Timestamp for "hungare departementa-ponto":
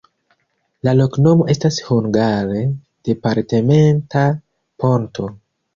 1.89-5.31